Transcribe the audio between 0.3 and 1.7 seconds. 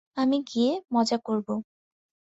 গিয়ে মজা করব।